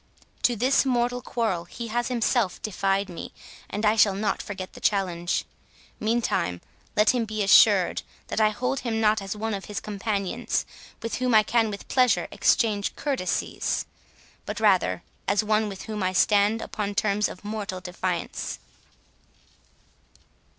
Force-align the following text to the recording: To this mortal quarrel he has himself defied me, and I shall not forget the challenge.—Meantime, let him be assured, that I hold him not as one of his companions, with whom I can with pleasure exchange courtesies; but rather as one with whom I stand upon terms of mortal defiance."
To 0.41 0.55
this 0.55 0.83
mortal 0.83 1.21
quarrel 1.21 1.65
he 1.65 1.89
has 1.89 2.07
himself 2.07 2.59
defied 2.63 3.07
me, 3.07 3.33
and 3.69 3.85
I 3.85 3.95
shall 3.95 4.15
not 4.15 4.41
forget 4.41 4.73
the 4.73 4.81
challenge.—Meantime, 4.81 6.59
let 6.95 7.11
him 7.11 7.25
be 7.25 7.43
assured, 7.43 8.01
that 8.25 8.41
I 8.41 8.49
hold 8.49 8.79
him 8.79 8.99
not 8.99 9.21
as 9.21 9.35
one 9.37 9.53
of 9.53 9.65
his 9.65 9.79
companions, 9.79 10.65
with 11.03 11.17
whom 11.17 11.35
I 11.35 11.43
can 11.43 11.69
with 11.69 11.87
pleasure 11.87 12.27
exchange 12.31 12.95
courtesies; 12.95 13.85
but 14.47 14.59
rather 14.59 15.03
as 15.27 15.43
one 15.43 15.69
with 15.69 15.83
whom 15.83 16.01
I 16.01 16.13
stand 16.13 16.63
upon 16.63 16.95
terms 16.95 17.29
of 17.29 17.45
mortal 17.45 17.79
defiance." 17.79 18.57